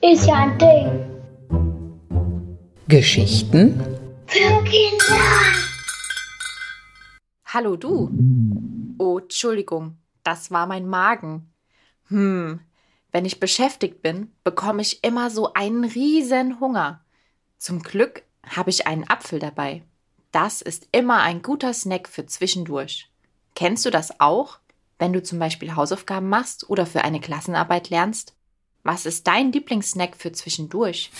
[0.00, 1.08] Ist ja ein Ding.
[2.86, 3.80] Geschichten
[4.26, 5.24] Für Kinder.
[7.46, 8.10] Hallo du.
[8.98, 11.52] Oh, Entschuldigung, das war mein Magen.
[12.06, 12.60] Hm,
[13.10, 17.04] wenn ich beschäftigt bin, bekomme ich immer so einen riesen Hunger.
[17.58, 19.82] Zum Glück habe ich einen Apfel dabei.
[20.30, 23.10] Das ist immer ein guter Snack für zwischendurch.
[23.58, 24.60] Kennst du das auch,
[25.00, 28.36] wenn du zum Beispiel Hausaufgaben machst oder für eine Klassenarbeit lernst?
[28.84, 31.10] Was ist dein Lieblingssnack für zwischendurch?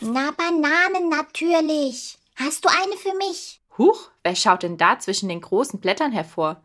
[0.00, 2.18] Na, Bananen natürlich.
[2.34, 3.60] Hast du eine für mich?
[3.78, 6.60] Huch, wer schaut denn da zwischen den großen Blättern hervor?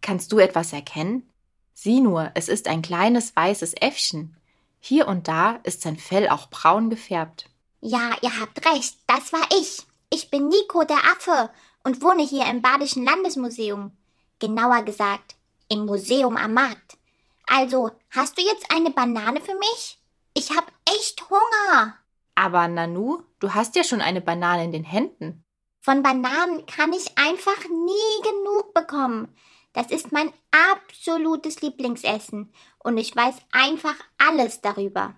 [0.00, 1.28] Kannst du etwas erkennen?
[1.74, 4.38] Sieh nur, es ist ein kleines weißes Äffchen.
[4.80, 7.50] Hier und da ist sein Fell auch braun gefärbt.
[7.82, 9.82] Ja, ihr habt recht, das war ich.
[10.08, 11.50] Ich bin Nico der Affe
[11.84, 13.92] und wohne hier im Badischen Landesmuseum.
[14.38, 15.36] Genauer gesagt,
[15.68, 16.98] im Museum am Markt.
[17.46, 19.98] Also, hast du jetzt eine Banane für mich?
[20.34, 21.96] Ich hab echt Hunger.
[22.34, 25.44] Aber Nanu, du hast ja schon eine Banane in den Händen.
[25.80, 29.34] Von Bananen kann ich einfach nie genug bekommen.
[29.72, 35.14] Das ist mein absolutes Lieblingsessen und ich weiß einfach alles darüber.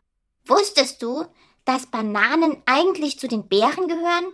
[0.46, 1.24] Wusstest du,
[1.64, 4.32] dass Bananen eigentlich zu den Beeren gehören?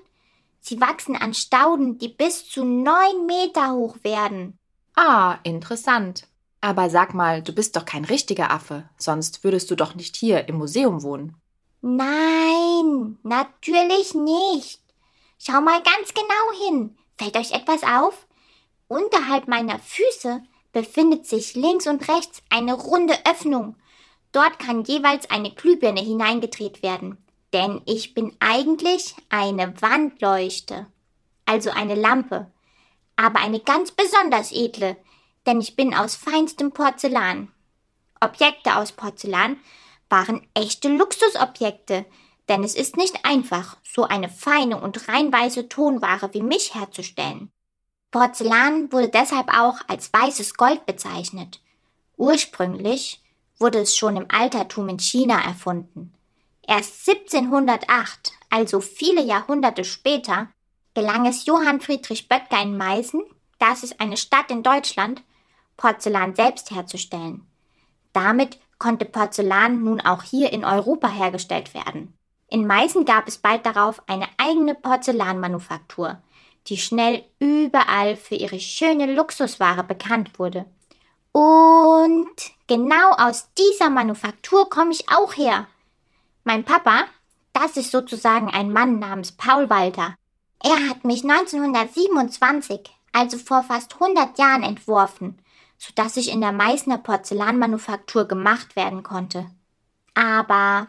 [0.61, 4.59] Sie wachsen an Stauden, die bis zu neun Meter hoch werden.
[4.95, 6.27] Ah, interessant.
[6.61, 10.49] Aber sag mal, du bist doch kein richtiger Affe, sonst würdest du doch nicht hier
[10.49, 11.37] im Museum wohnen.
[11.83, 14.81] Nein, natürlich nicht.
[15.39, 16.97] Schau mal ganz genau hin.
[17.19, 18.27] Fällt euch etwas auf?
[18.89, 20.43] Unterhalb meiner Füße
[20.73, 23.77] befindet sich links und rechts eine runde Öffnung.
[24.33, 27.19] Dort kann jeweils eine Glühbirne hineingedreht werden.
[27.53, 30.87] Denn ich bin eigentlich eine Wandleuchte.
[31.47, 32.51] Also eine Lampe.
[33.17, 34.97] Aber eine ganz besonders edle,
[35.47, 37.53] denn ich bin aus feinstem Porzellan.
[38.21, 39.59] Objekte aus Porzellan
[40.09, 42.07] waren echte Luxusobjekte,
[42.49, 47.51] denn es ist nicht einfach, so eine feine und rein weiße Tonware wie mich herzustellen.
[48.11, 51.61] Porzellan wurde deshalb auch als weißes Gold bezeichnet.
[52.17, 53.23] Ursprünglich
[53.59, 56.13] wurde es schon im Altertum in China erfunden.
[56.67, 60.49] Erst 1708, also viele Jahrhunderte später,
[60.95, 63.23] gelang es Johann Friedrich Böttger in Meißen,
[63.59, 65.23] das ist eine Stadt in Deutschland,
[65.77, 67.47] Porzellan selbst herzustellen.
[68.13, 72.15] Damit konnte Porzellan nun auch hier in Europa hergestellt werden.
[72.49, 76.19] In Meißen gab es bald darauf eine eigene Porzellanmanufaktur,
[76.69, 80.67] die schnell überall für ihre schöne Luxusware bekannt wurde.
[81.33, 82.37] Und
[82.69, 85.67] genau aus dieser Manufaktur komme ich auch her.
[86.45, 87.07] Mein Papa,
[87.53, 90.15] das ist sozusagen ein Mann namens Paul Walter.
[90.67, 95.39] Er hat mich 1927, also vor fast 100 Jahren, entworfen,
[95.77, 99.47] sodass ich in der Meißner Porzellanmanufaktur gemacht werden konnte.
[100.15, 100.89] Aber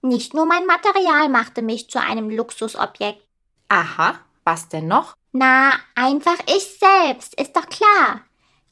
[0.00, 3.22] nicht nur mein Material machte mich zu einem Luxusobjekt.
[3.68, 5.14] Aha, was denn noch?
[5.32, 8.22] Na, einfach ich selbst, ist doch klar.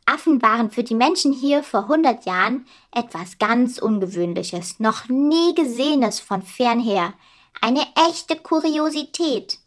[0.07, 6.19] Affen waren für die Menschen hier vor 100 Jahren etwas ganz Ungewöhnliches, noch nie Gesehenes
[6.19, 7.13] von fernher,
[7.61, 9.59] eine echte Kuriosität.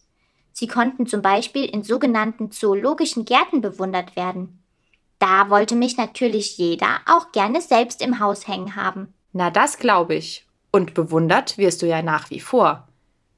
[0.53, 4.64] Sie konnten zum Beispiel in sogenannten zoologischen Gärten bewundert werden.
[5.19, 9.14] Da wollte mich natürlich jeder auch gerne selbst im Haus hängen haben.
[9.34, 10.46] Na, das glaube ich.
[10.72, 12.88] Und bewundert wirst du ja nach wie vor.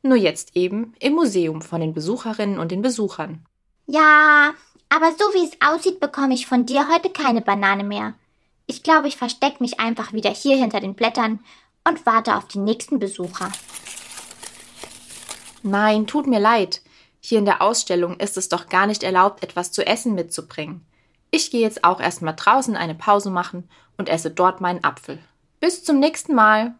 [0.03, 3.45] Nur jetzt eben im Museum von den Besucherinnen und den Besuchern.
[3.87, 4.53] Ja,
[4.89, 8.13] aber so wie es aussieht, bekomme ich von dir heute keine Banane mehr.
[8.67, 11.39] Ich glaube, ich verstecke mich einfach wieder hier hinter den Blättern
[11.87, 13.51] und warte auf die nächsten Besucher.
[15.63, 16.81] Nein, tut mir leid.
[17.27, 20.85] Hier in der Ausstellung ist es doch gar nicht erlaubt, etwas zu essen mitzubringen.
[21.31, 25.17] Ich gehe jetzt auch erstmal draußen eine Pause machen und esse dort meinen Apfel.
[25.59, 26.75] Bis zum nächsten Mal.